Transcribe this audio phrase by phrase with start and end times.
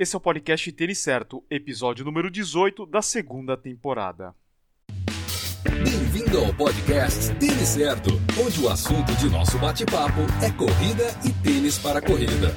[0.00, 4.34] Esse é o podcast Tênis Certo, episódio número 18 da segunda temporada.
[5.62, 8.08] Bem-vindo ao podcast Tênis Certo,
[8.42, 12.48] onde o assunto de nosso bate-papo é corrida e tênis para corrida.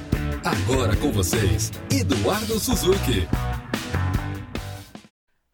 [0.42, 3.28] Agora com vocês, Eduardo Suzuki.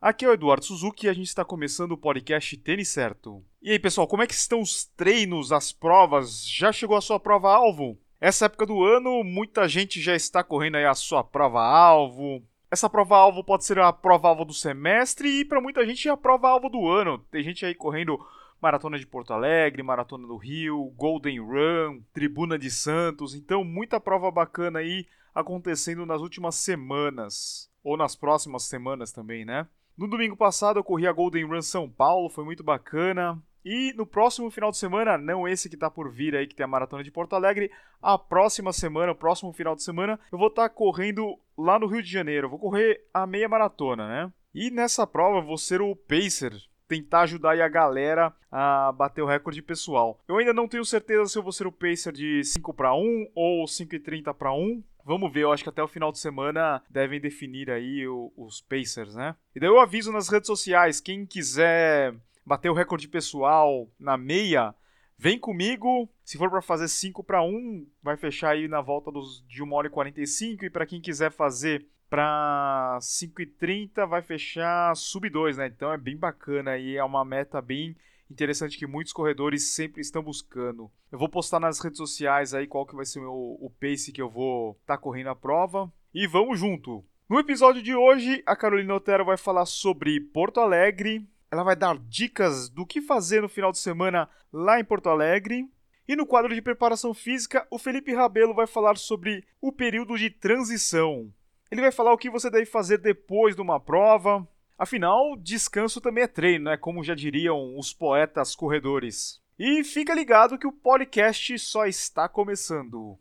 [0.00, 3.44] Aqui é o Eduardo Suzuki e a gente está começando o podcast Tênis Certo.
[3.60, 6.46] E aí, pessoal, como é que estão os treinos, as provas?
[6.46, 7.98] Já chegou a sua prova-alvo?
[8.20, 12.42] Essa época do ano, muita gente já está correndo aí a sua prova-alvo.
[12.70, 16.68] Essa prova-alvo pode ser a prova-alvo do semestre e para muita gente é a prova-alvo
[16.68, 17.16] do ano.
[17.30, 18.20] Tem gente aí correndo
[18.60, 23.34] Maratona de Porto Alegre, Maratona do Rio, Golden Run, Tribuna de Santos.
[23.34, 27.70] Então, muita prova bacana aí acontecendo nas últimas semanas.
[27.82, 29.66] Ou nas próximas semanas também, né?
[29.96, 33.42] No domingo passado eu corri a Golden Run São Paulo, foi muito bacana.
[33.64, 36.64] E no próximo final de semana, não esse que está por vir aí, que tem
[36.64, 40.48] a Maratona de Porto Alegre, a próxima semana, o próximo final de semana, eu vou
[40.48, 42.48] estar tá correndo lá no Rio de Janeiro.
[42.48, 44.32] Vou correr a meia maratona, né?
[44.54, 46.52] E nessa prova eu vou ser o pacer,
[46.88, 50.18] tentar ajudar aí a galera a bater o recorde pessoal.
[50.26, 53.30] Eu ainda não tenho certeza se eu vou ser o pacer de 5 para 1
[53.34, 56.18] ou 5 e 30 para 1, Vamos ver, eu acho que até o final de
[56.18, 59.34] semana devem definir aí os Pacers, né?
[59.54, 64.74] E daí eu aviso nas redes sociais, quem quiser bater o recorde pessoal na meia,
[65.16, 66.08] vem comigo.
[66.24, 69.72] Se for para fazer 5 para 1, vai fechar aí na volta dos, de 1
[69.72, 70.64] hora e 45.
[70.64, 75.66] E para quem quiser fazer para 5 e 30, vai fechar sub 2, né?
[75.68, 77.96] Então é bem bacana e é uma meta bem
[78.30, 80.90] interessante que muitos corredores sempre estão buscando.
[81.10, 84.22] Eu vou postar nas redes sociais aí qual que vai ser o, o pace que
[84.22, 85.92] eu vou estar tá correndo a prova.
[86.14, 87.04] E vamos junto!
[87.28, 91.24] No episódio de hoje, a Carolina Otero vai falar sobre Porto Alegre.
[91.50, 95.68] Ela vai dar dicas do que fazer no final de semana lá em Porto Alegre.
[96.06, 100.30] E no quadro de preparação física, o Felipe Rabelo vai falar sobre o período de
[100.30, 101.32] transição.
[101.70, 104.46] Ele vai falar o que você deve fazer depois de uma prova,
[104.80, 106.76] Afinal, descanso também é treino, né?
[106.78, 109.38] Como já diriam os poetas corredores.
[109.58, 113.18] E fica ligado que o podcast só está começando.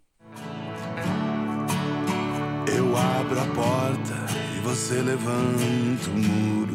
[2.65, 6.68] Eu abro a porta e você levanta o muro.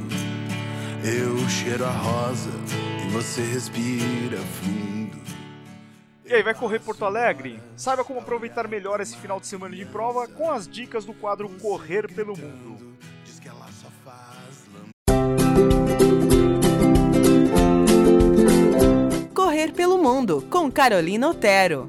[1.54, 2.50] Cheiro a rosa
[3.06, 5.16] e você respira fundo.
[6.24, 7.60] E aí, vai correr Porto Alegre?
[7.76, 11.48] Saiba como aproveitar melhor esse final de semana de prova com as dicas do quadro
[11.60, 12.96] Correr pelo Mundo.
[19.32, 21.88] Correr pelo Mundo, com Carolina Otero.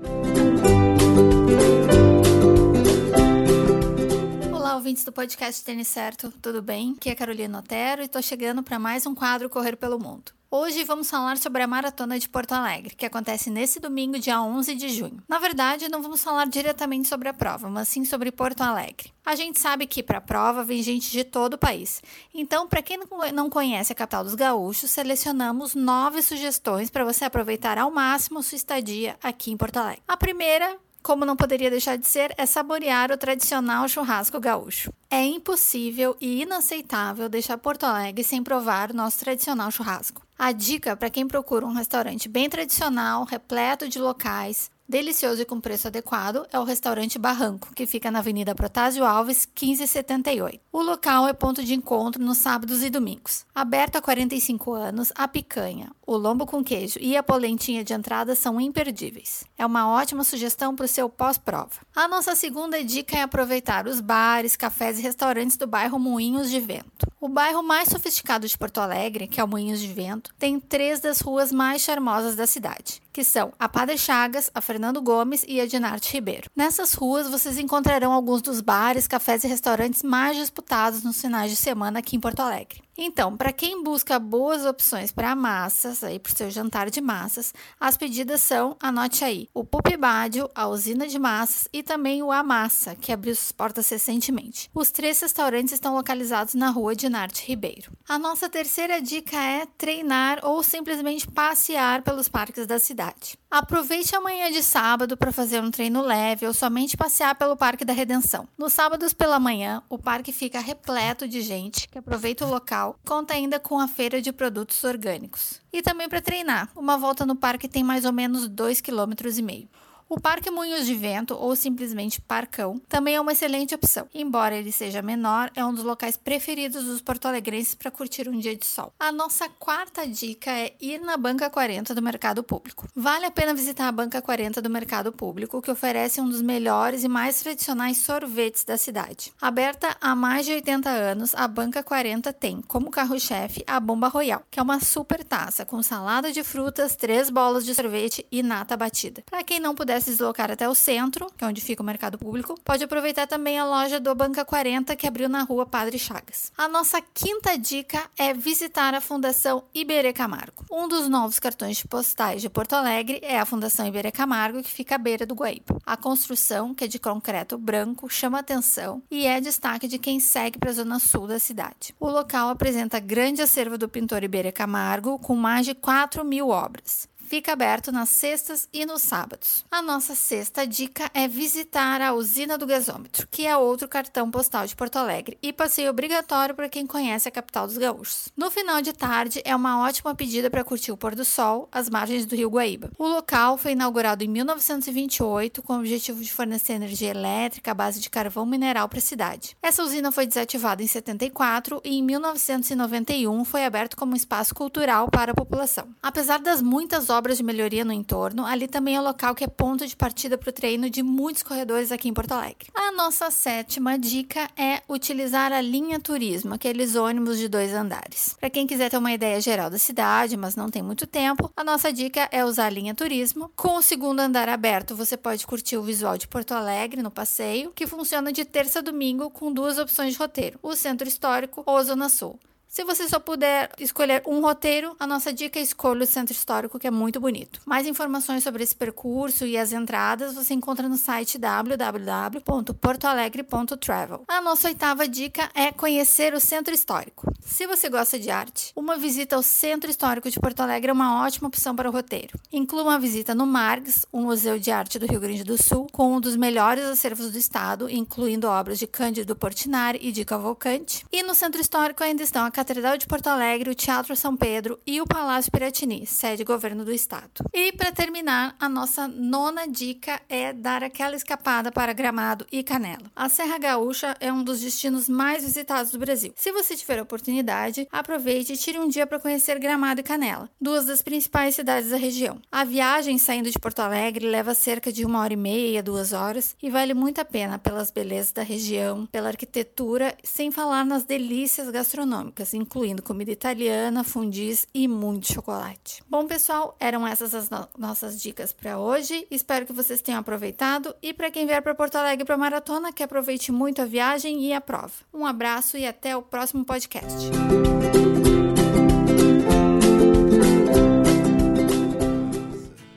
[4.85, 6.93] Ouvintes do podcast Tênis Certo, tudo bem?
[6.95, 10.31] Aqui é Carolina Otero e estou chegando para mais um quadro Correr pelo Mundo.
[10.51, 14.75] Hoje vamos falar sobre a Maratona de Porto Alegre, que acontece nesse domingo, dia 11
[14.75, 15.23] de junho.
[15.27, 19.11] Na verdade, não vamos falar diretamente sobre a prova, mas sim sobre Porto Alegre.
[19.25, 22.03] A gente sabe que para a prova vem gente de todo o país.
[22.31, 22.99] Então, para quem
[23.33, 28.55] não conhece a capital dos gaúchos, selecionamos nove sugestões para você aproveitar ao máximo sua
[28.55, 30.03] estadia aqui em Porto Alegre.
[30.07, 34.91] A primeira como não poderia deixar de ser, é saborear o tradicional churrasco gaúcho.
[35.07, 40.25] É impossível e inaceitável deixar Porto Alegre sem provar o nosso tradicional churrasco.
[40.35, 45.59] A dica para quem procura um restaurante bem tradicional, repleto de locais, Delicioso e com
[45.59, 50.59] preço adequado é o restaurante Barranco, que fica na Avenida Protásio Alves, 1578.
[50.71, 53.47] O local é ponto de encontro nos sábados e domingos.
[53.53, 58.35] Aberto há 45 anos, a picanha, o lombo com queijo e a polentinha de entrada
[58.35, 59.43] são imperdíveis.
[59.57, 61.81] É uma ótima sugestão para o seu pós-prova.
[61.95, 66.59] A nossa segunda dica é aproveitar os bares, cafés e restaurantes do bairro Moinhos de
[66.59, 67.07] Vento.
[67.19, 70.99] O bairro mais sofisticado de Porto Alegre, que é o Moinhos de Vento, tem três
[70.99, 75.61] das ruas mais charmosas da cidade, que são a Padre Chagas, a Fernando Gomes e
[75.61, 76.49] a Dinarte Ribeiro.
[76.53, 81.55] Nessas ruas vocês encontrarão alguns dos bares, cafés e restaurantes mais disputados nos finais de
[81.55, 82.84] semana aqui em Porto Alegre.
[82.97, 87.53] Então, para quem busca boas opções para massas, aí para o seu jantar de massas,
[87.79, 92.95] as pedidas são, anote aí, o Pupibádio, a usina de massas e também o Amassa,
[92.95, 94.69] que abriu suas portas recentemente.
[94.73, 97.91] Os três restaurantes estão localizados na rua de Narte Ribeiro.
[98.07, 103.37] A nossa terceira dica é treinar ou simplesmente passear pelos parques da cidade.
[103.55, 107.85] Aproveite a manhã de sábado para fazer um treino leve ou somente passear pelo Parque
[107.85, 108.47] da Redenção.
[108.57, 113.33] Nos sábados pela manhã, o parque fica repleto de gente que aproveita o local, conta
[113.33, 115.61] ainda com a feira de produtos orgânicos.
[115.71, 116.69] E também para treinar.
[116.75, 119.67] Uma volta no parque tem mais ou menos 2,5 km.
[120.07, 124.07] O Parque Moinhos de Vento, ou simplesmente Parcão, também é uma excelente opção.
[124.13, 128.55] Embora ele seja menor, é um dos locais preferidos dos porto-alegrenses para curtir um dia
[128.55, 128.93] de sol.
[128.99, 132.87] A nossa quarta dica é ir na Banca 40 do Mercado Público.
[132.95, 137.03] Vale a pena visitar a Banca 40 do Mercado Público, que oferece um dos melhores
[137.03, 139.33] e mais tradicionais sorvetes da cidade.
[139.41, 144.43] Aberta há mais de 80 anos, a Banca 40 tem como carro-chefe a Bomba Royal,
[144.51, 148.77] que é uma super taça com salada de frutas, três bolas de sorvete e nata
[148.77, 149.23] batida.
[149.25, 152.17] Para quem não puder se deslocar até o centro, que é onde fica o mercado
[152.17, 156.51] público, pode aproveitar também a loja do Banca 40 que abriu na rua Padre Chagas.
[156.57, 160.65] A nossa quinta dica é visitar a Fundação Iberê Camargo.
[160.71, 164.95] Um dos novos cartões postais de Porto Alegre é a Fundação Iberê Camargo, que fica
[164.95, 165.77] à beira do Guaíba.
[165.85, 170.57] A construção, que é de concreto branco, chama atenção e é destaque de quem segue
[170.57, 171.95] para a zona sul da cidade.
[171.99, 177.07] O local apresenta grande acervo do pintor Iberê Camargo, com mais de 4 mil obras
[177.27, 179.65] fica aberto nas sextas e nos sábados.
[179.71, 184.65] A nossa sexta dica é visitar a usina do gasômetro, que é outro cartão postal
[184.67, 188.29] de Porto Alegre e passeio obrigatório para quem conhece a capital dos gaúchos.
[188.37, 191.89] No final de tarde é uma ótima pedida para curtir o pôr do sol às
[191.89, 192.91] margens do rio Guaíba.
[192.97, 197.99] O local foi inaugurado em 1928 com o objetivo de fornecer energia elétrica à base
[197.99, 199.57] de carvão mineral para a cidade.
[199.61, 205.31] Essa usina foi desativada em 74 e em 1991 foi aberto como espaço cultural para
[205.31, 205.87] a população.
[206.01, 209.85] Apesar das muitas de melhoria no entorno, ali também é o local que é ponto
[209.85, 212.67] de partida para o treino de muitos corredores aqui em Porto Alegre.
[212.73, 218.35] A nossa sétima dica é utilizar a linha turismo, aqueles ônibus de dois andares.
[218.39, 221.63] Para quem quiser ter uma ideia geral da cidade, mas não tem muito tempo, a
[221.63, 223.51] nossa dica é usar a linha turismo.
[223.55, 227.71] Com o segundo andar aberto, você pode curtir o visual de Porto Alegre no passeio,
[227.73, 231.77] que funciona de terça a domingo com duas opções de roteiro: o Centro Histórico ou
[231.77, 232.39] a Zona Sul.
[232.75, 236.77] Se você só puder escolher um roteiro, a nossa dica é escolha o Centro Histórico,
[236.77, 237.61] que é muito bonito.
[237.65, 244.25] Mais informações sobre esse percurso e as entradas você encontra no site www.portoalegre.travel.
[244.27, 247.31] A nossa oitava dica é conhecer o Centro Histórico.
[247.39, 251.23] Se você gosta de arte, uma visita ao Centro Histórico de Porto Alegre é uma
[251.23, 252.37] ótima opção para o roteiro.
[252.51, 256.13] Inclua uma visita no Margs, o Museu de Arte do Rio Grande do Sul, com
[256.13, 261.05] um dos melhores acervos do estado, incluindo obras de Cândido Portinari e de Cavalcante.
[261.09, 264.79] E no Centro Histórico ainda estão a Catedral de Porto Alegre, o Teatro São Pedro
[264.87, 267.45] e o Palácio Piratini, sede governo do estado.
[267.53, 273.03] E para terminar, a nossa nona dica é dar aquela escapada para Gramado e Canela.
[273.15, 276.33] A Serra Gaúcha é um dos destinos mais visitados do Brasil.
[276.35, 280.49] Se você tiver a oportunidade, aproveite e tire um dia para conhecer Gramado e Canela,
[280.59, 282.41] duas das principais cidades da região.
[282.51, 286.55] A viagem saindo de Porto Alegre leva cerca de uma hora e meia, duas horas
[286.63, 291.69] e vale muito a pena pelas belezas da região, pela arquitetura, sem falar nas delícias
[291.69, 296.03] gastronômicas incluindo comida italiana, fundis e muito chocolate.
[296.09, 299.27] Bom, pessoal, eram essas as no nossas dicas para hoje.
[299.29, 303.03] Espero que vocês tenham aproveitado e para quem vier para Porto Alegre para maratona, que
[303.03, 304.93] aproveite muito a viagem e a prova.
[305.13, 307.29] Um abraço e até o próximo podcast.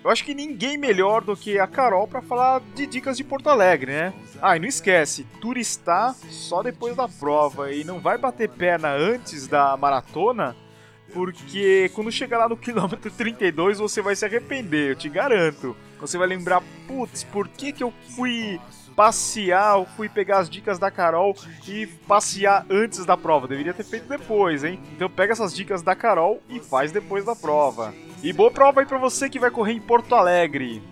[0.09, 3.51] Eu acho que ninguém melhor do que a Carol para falar de dicas de Porto
[3.51, 4.15] Alegre, né?
[4.41, 9.47] Ah, e não esquece, turistar só depois da prova e não vai bater perna antes
[9.47, 10.57] da maratona,
[11.13, 15.77] porque quando chegar lá no quilômetro 32 você vai se arrepender, eu te garanto.
[16.01, 18.59] Você vai lembrar, putz, por que que eu fui
[18.97, 21.37] passear, eu fui pegar as dicas da Carol
[21.69, 23.47] e passear antes da prova.
[23.47, 24.81] Deveria ter feito depois, hein?
[24.91, 27.93] Então pega essas dicas da Carol e faz depois da prova.
[28.21, 30.83] E boa prova aí pra você que vai correr em Porto Alegre.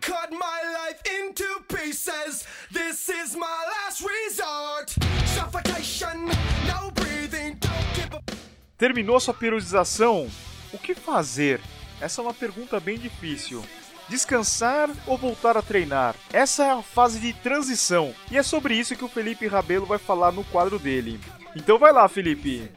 [0.00, 2.46] Cut my life into pieces.
[2.72, 4.94] This is my last resort.
[5.34, 6.26] Suffocation,
[6.66, 8.20] no breathing, don't give a...
[8.78, 10.30] Terminou a sua periodização?
[10.72, 11.60] O que fazer?
[12.00, 13.64] Essa é uma pergunta bem difícil.
[14.08, 16.14] Descansar ou voltar a treinar?
[16.32, 18.14] Essa é a fase de transição.
[18.30, 21.20] E é sobre isso que o Felipe Rabelo vai falar no quadro dele.
[21.56, 22.70] Então vai lá, Felipe.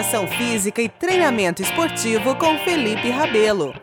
[0.00, 3.74] Preparação física e treinamento esportivo com Felipe Rabelo.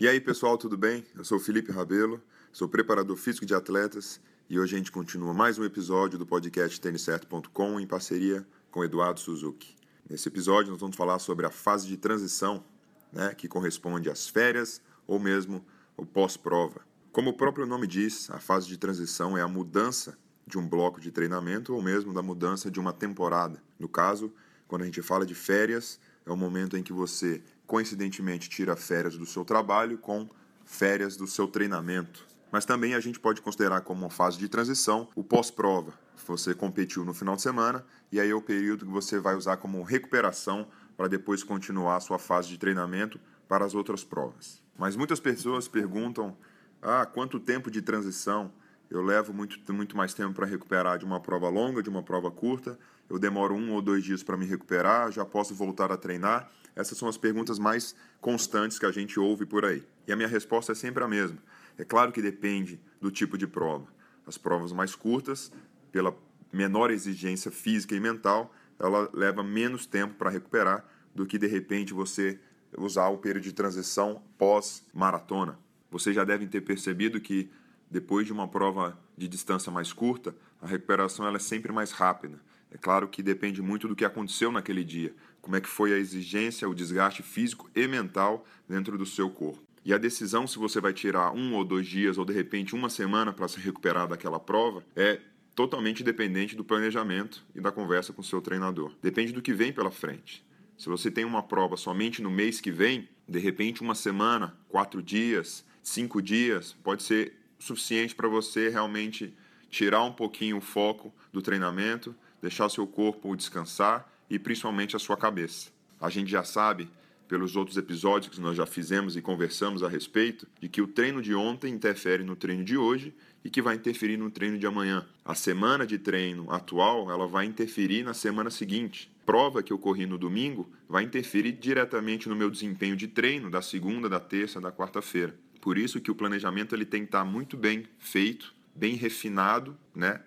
[0.00, 1.04] E aí, pessoal, tudo bem?
[1.14, 2.20] Eu sou Felipe Rabelo,
[2.50, 4.20] sou preparador físico de atletas
[4.50, 9.20] e hoje a gente continua mais um episódio do podcast têniscerto.com em parceria com Eduardo
[9.20, 9.76] Suzuki.
[10.10, 12.64] Nesse episódio nós vamos falar sobre a fase de transição,
[13.12, 15.64] né, que corresponde às férias ou mesmo
[15.96, 16.93] o pós-prova.
[17.14, 21.00] Como o próprio nome diz, a fase de transição é a mudança de um bloco
[21.00, 23.62] de treinamento ou mesmo da mudança de uma temporada.
[23.78, 24.32] No caso,
[24.66, 29.16] quando a gente fala de férias, é o momento em que você coincidentemente tira férias
[29.16, 30.28] do seu trabalho com
[30.64, 32.26] férias do seu treinamento.
[32.50, 35.94] Mas também a gente pode considerar como uma fase de transição o pós-prova.
[36.26, 39.58] Você competiu no final de semana e aí é o período que você vai usar
[39.58, 40.66] como recuperação
[40.96, 44.60] para depois continuar a sua fase de treinamento para as outras provas.
[44.76, 46.36] Mas muitas pessoas perguntam:
[46.84, 48.52] ah, quanto tempo de transição?
[48.90, 52.30] Eu levo muito, muito mais tempo para recuperar de uma prova longa, de uma prova
[52.30, 52.78] curta.
[53.08, 56.50] Eu demoro um ou dois dias para me recuperar, já posso voltar a treinar.
[56.76, 59.82] Essas são as perguntas mais constantes que a gente ouve por aí.
[60.06, 61.38] E a minha resposta é sempre a mesma.
[61.78, 63.86] É claro que depende do tipo de prova.
[64.26, 65.50] As provas mais curtas,
[65.90, 66.14] pela
[66.52, 71.94] menor exigência física e mental, ela leva menos tempo para recuperar do que de repente
[71.94, 72.38] você
[72.76, 75.58] usar o período de transição pós-maratona.
[75.94, 77.48] Vocês já devem ter percebido que
[77.88, 82.40] depois de uma prova de distância mais curta, a recuperação ela é sempre mais rápida.
[82.68, 85.96] É claro que depende muito do que aconteceu naquele dia, como é que foi a
[85.96, 89.62] exigência, o desgaste físico e mental dentro do seu corpo.
[89.84, 92.90] E a decisão se você vai tirar um ou dois dias ou de repente uma
[92.90, 95.20] semana para se recuperar daquela prova é
[95.54, 98.90] totalmente dependente do planejamento e da conversa com o seu treinador.
[99.00, 100.44] Depende do que vem pela frente.
[100.76, 105.00] Se você tem uma prova somente no mês que vem, de repente uma semana, quatro
[105.00, 109.32] dias, cinco dias, pode ser suficiente para você realmente
[109.70, 115.16] tirar um pouquinho o foco do treinamento, deixar seu corpo descansar e principalmente a sua
[115.16, 115.70] cabeça.
[116.00, 116.88] A gente já sabe,
[117.28, 121.20] pelos outros episódios que nós já fizemos e conversamos a respeito, de que o treino
[121.20, 123.14] de ontem interfere no treino de hoje
[123.44, 125.06] e que vai interferir no treino de amanhã.
[125.24, 129.10] A semana de treino atual, ela vai interferir na semana seguinte.
[129.26, 133.62] Prova que eu corri no domingo vai interferir diretamente no meu desempenho de treino da
[133.62, 135.34] segunda, da terça, da quarta-feira.
[135.64, 140.20] Por isso que o planejamento ele tem que estar muito bem feito, bem refinado, né?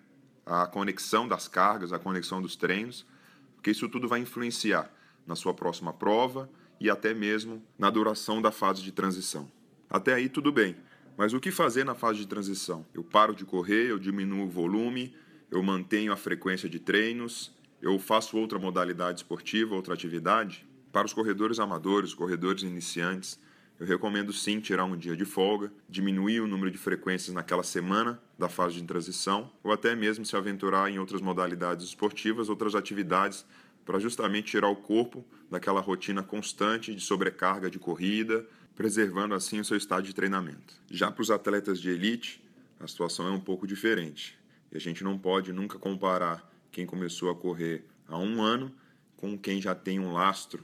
[0.44, 3.06] A conexão das cargas, a conexão dos treinos,
[3.54, 4.92] porque isso tudo vai influenciar
[5.24, 9.48] na sua próxima prova e até mesmo na duração da fase de transição.
[9.88, 10.74] Até aí tudo bem,
[11.16, 12.84] mas o que fazer na fase de transição?
[12.92, 15.14] Eu paro de correr, eu diminuo o volume,
[15.52, 20.66] eu mantenho a frequência de treinos, eu faço outra modalidade esportiva, outra atividade?
[20.90, 23.38] Para os corredores amadores, corredores iniciantes,
[23.78, 28.20] eu recomendo sim tirar um dia de folga, diminuir o número de frequências naquela semana
[28.36, 33.46] da fase de transição, ou até mesmo se aventurar em outras modalidades esportivas, outras atividades,
[33.84, 38.44] para justamente tirar o corpo daquela rotina constante de sobrecarga de corrida,
[38.74, 40.74] preservando assim o seu estado de treinamento.
[40.90, 42.44] Já para os atletas de elite,
[42.80, 44.36] a situação é um pouco diferente.
[44.72, 48.74] E a gente não pode nunca comparar quem começou a correr há um ano
[49.16, 50.62] com quem já tem um lastro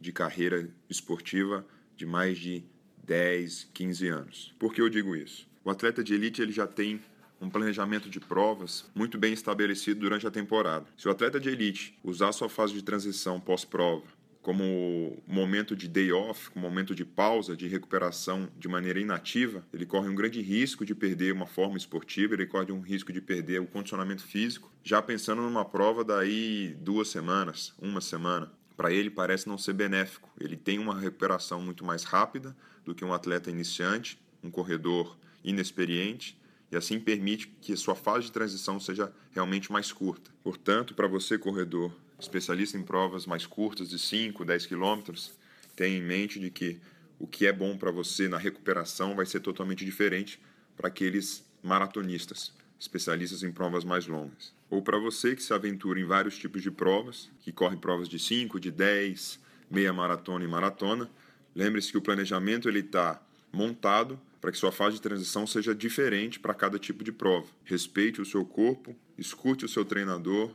[0.00, 2.64] de carreira esportiva de mais de
[3.04, 4.54] 10, 15 anos.
[4.58, 5.48] Por que eu digo isso?
[5.64, 7.00] O atleta de elite ele já tem
[7.40, 10.86] um planejamento de provas muito bem estabelecido durante a temporada.
[10.96, 14.04] Se o atleta de elite usar sua fase de transição pós-prova
[14.46, 19.84] como momento de day off, como momento de pausa, de recuperação de maneira inativa, ele
[19.84, 23.60] corre um grande risco de perder uma forma esportiva, ele corre um risco de perder
[23.60, 29.48] o condicionamento físico, já pensando numa prova daí duas semanas, uma semana para ele parece
[29.48, 30.28] não ser benéfico.
[30.38, 36.38] Ele tem uma recuperação muito mais rápida do que um atleta iniciante, um corredor inexperiente,
[36.70, 40.30] e assim permite que sua fase de transição seja realmente mais curta.
[40.42, 45.32] Portanto, para você, corredor especialista em provas mais curtas, de 5, 10 quilômetros,
[45.74, 46.80] tenha em mente de que
[47.18, 50.40] o que é bom para você na recuperação vai ser totalmente diferente
[50.76, 56.04] para aqueles maratonistas, especialistas em provas mais longas ou para você que se aventura em
[56.04, 59.38] vários tipos de provas, que corre provas de 5, de 10,
[59.70, 61.08] meia maratona e maratona,
[61.54, 63.20] lembre-se que o planejamento ele está
[63.52, 67.46] montado para que sua fase de transição seja diferente para cada tipo de prova.
[67.64, 70.52] Respeite o seu corpo, escute o seu treinador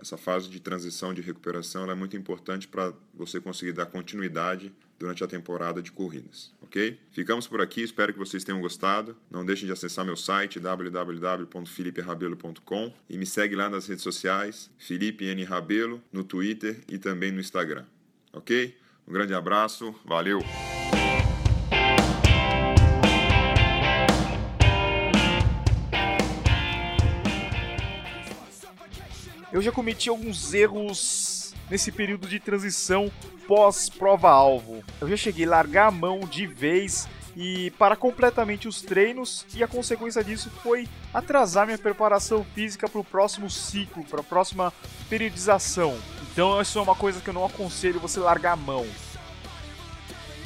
[0.00, 5.24] essa fase de transição de recuperação é muito importante para você conseguir dar continuidade durante
[5.24, 7.00] a temporada de corridas, ok?
[7.10, 9.16] Ficamos por aqui, espero que vocês tenham gostado.
[9.30, 15.24] Não deixem de acessar meu site www.filiperabelo.com e me segue lá nas redes sociais, Felipe
[15.24, 15.42] N.
[15.44, 17.86] Rabelo, no Twitter e também no Instagram,
[18.30, 18.76] ok?
[19.08, 20.40] Um grande abraço, valeu!
[29.52, 31.29] eu já cometi alguns erros
[31.70, 33.10] nesse período de transição
[33.46, 34.82] pós-prova-alvo.
[35.00, 39.62] Eu já cheguei a largar a mão de vez e parar completamente os treinos, e
[39.62, 44.72] a consequência disso foi atrasar minha preparação física para o próximo ciclo, para a próxima
[45.08, 45.96] periodização.
[46.32, 48.86] Então, isso é uma coisa que eu não aconselho você largar a mão.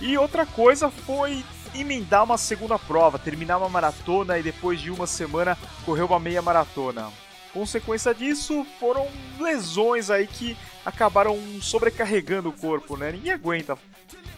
[0.01, 1.43] E outra coisa foi
[1.75, 6.43] emendar uma segunda prova, terminar uma maratona e depois de uma semana correr uma meia
[6.43, 7.11] maratona.
[7.55, 9.07] Consequência disso foram
[9.39, 13.13] lesões aí que acabaram sobrecarregando o corpo, né?
[13.13, 13.79] Ninguém aguenta.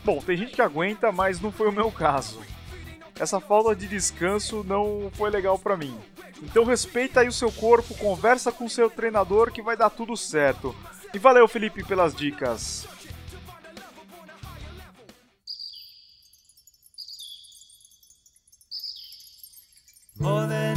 [0.05, 2.43] Bom, tem gente que aguenta, mas não foi o meu caso.
[3.19, 5.99] essa falta de descanso não foi legal para mim.
[6.43, 10.15] Então respeita aí o seu corpo, conversa com o seu treinador que vai dar tudo
[10.15, 10.77] certo.
[11.15, 12.87] E valeu, Felipe, pelas dicas.
[20.19, 20.77] More than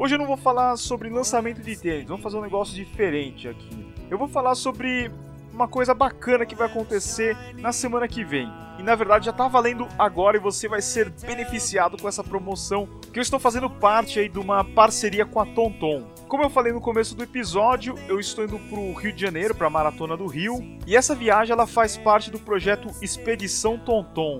[0.00, 3.92] Hoje eu não vou falar sobre lançamento de tênis, vamos fazer um negócio diferente aqui.
[4.08, 5.10] Eu vou falar sobre
[5.52, 8.48] uma coisa bacana que vai acontecer na semana que vem.
[8.78, 12.88] E na verdade já está valendo agora e você vai ser beneficiado com essa promoção
[13.12, 16.06] que eu estou fazendo parte aí de uma parceria com a Tonton.
[16.28, 19.52] Como eu falei no começo do episódio, eu estou indo para o Rio de Janeiro,
[19.52, 24.38] para a Maratona do Rio, e essa viagem ela faz parte do projeto Expedição Tonton,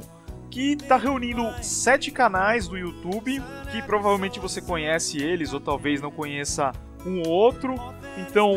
[0.51, 6.11] que está reunindo sete canais do YouTube, que provavelmente você conhece eles ou talvez não
[6.11, 6.73] conheça
[7.05, 7.75] um ou outro.
[8.17, 8.55] Então,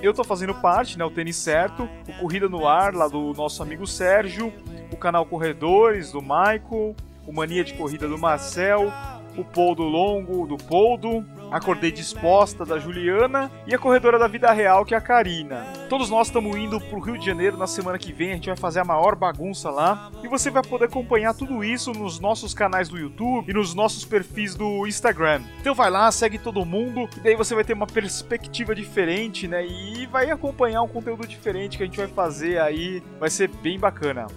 [0.00, 3.62] eu estou fazendo parte, né, o Tênis Certo, o Corrida no Ar, lá do nosso
[3.62, 4.52] amigo Sérgio,
[4.92, 6.94] o canal Corredores, do Michael,
[7.26, 8.92] o Mania de Corrida do Marcel,
[9.36, 14.84] o Poldo Longo, do Poldo, Acordei Disposta, da Juliana, e a Corredora da Vida Real,
[14.84, 15.64] que é a Karina.
[15.88, 18.56] Todos nós estamos indo pro Rio de Janeiro na semana que vem, a gente vai
[18.56, 22.88] fazer a maior bagunça lá, e você vai poder acompanhar tudo isso nos nossos canais
[22.88, 25.42] do YouTube e nos nossos perfis do Instagram.
[25.60, 29.66] Então vai lá, segue todo mundo, e daí você vai ter uma perspectiva diferente, né,
[29.66, 33.78] e vai acompanhar um conteúdo diferente que a gente vai fazer aí, vai ser bem
[33.78, 34.28] bacana.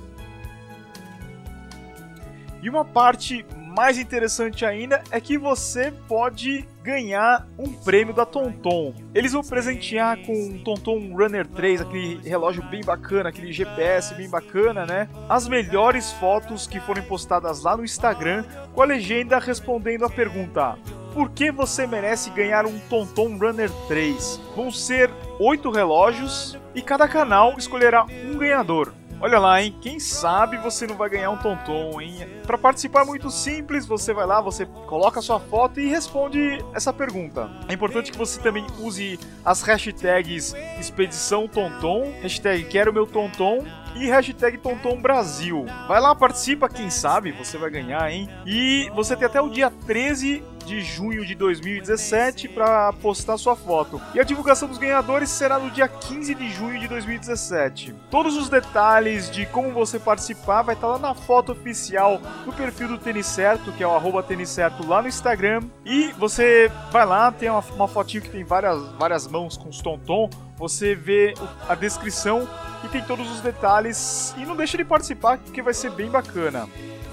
[2.63, 8.93] E uma parte mais interessante ainda é que você pode ganhar um prêmio da Tonton.
[9.15, 14.29] Eles vão presentear com um Tonton Runner 3, aquele relógio bem bacana, aquele GPS bem
[14.29, 15.09] bacana, né?
[15.27, 20.77] As melhores fotos que foram postadas lá no Instagram com a legenda respondendo a pergunta:
[21.13, 24.41] por que você merece ganhar um Tonton Runner 3?
[24.55, 28.93] Vão ser oito relógios e cada canal escolherá um ganhador.
[29.23, 29.73] Olha lá, hein?
[29.79, 32.27] Quem sabe você não vai ganhar um tonton, hein?
[32.45, 36.91] Para participar é muito simples, você vai lá, você coloca sua foto e responde essa
[36.91, 37.49] pergunta.
[37.69, 43.63] É importante que você também use as hashtags Expedição Tonton, hashtag Quero Meu Tonton
[43.95, 45.65] e hashtag Tonton Brasil.
[45.87, 48.29] Vai lá, participa, quem sabe você vai ganhar, hein?
[48.45, 54.01] E você tem até o dia 13 de junho de 2017 para postar sua foto.
[54.13, 57.93] E a divulgação dos ganhadores será no dia 15 de junho de 2017.
[58.09, 62.87] Todos os detalhes de como você participar vai estar lá na foto oficial do perfil
[62.87, 65.61] do Tênis Certo, que é o arroba Tênis Certo lá no Instagram.
[65.85, 69.81] E você vai lá, tem uma, uma fotinho que tem várias, várias mãos com os
[69.81, 70.29] tonton.
[70.57, 71.33] Você vê
[71.67, 72.47] a descrição
[72.83, 74.33] e tem todos os detalhes.
[74.37, 76.67] E não deixa de participar, porque vai ser bem bacana.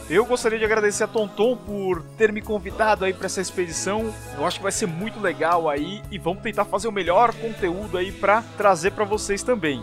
[0.08, 4.12] Eu gostaria de agradecer a Tonton por ter me convidado aí para essa expedição.
[4.36, 7.96] Eu acho que vai ser muito legal aí e vamos tentar fazer o melhor conteúdo
[7.96, 9.80] aí para trazer para vocês também.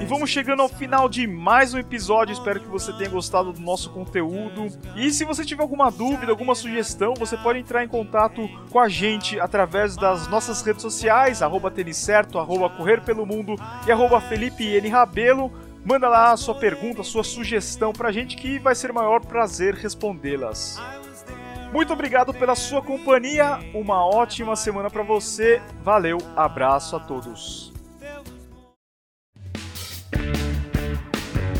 [0.00, 2.32] E vamos chegando ao final de mais um episódio.
[2.32, 4.66] Espero que você tenha gostado do nosso conteúdo.
[4.96, 8.88] E se você tiver alguma dúvida, alguma sugestão, você pode entrar em contato com a
[8.88, 13.54] gente através das nossas redes sociais, arroba certo, arroba correr pelo mundo
[13.86, 14.88] e arroba Felipe N.
[14.88, 15.52] Rabelo.
[15.84, 19.24] Manda lá a sua pergunta, a sua sugestão pra gente que vai ser o maior
[19.24, 20.82] prazer respondê-las.
[21.72, 25.62] Muito obrigado pela sua companhia, uma ótima semana para você.
[25.84, 27.75] Valeu, abraço a todos.